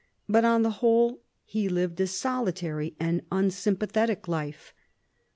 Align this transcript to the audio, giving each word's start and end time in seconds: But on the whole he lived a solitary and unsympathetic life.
But 0.27 0.43
on 0.43 0.63
the 0.63 0.71
whole 0.81 1.21
he 1.43 1.69
lived 1.69 2.01
a 2.01 2.07
solitary 2.07 2.95
and 2.99 3.21
unsympathetic 3.31 4.27
life. 4.27 4.73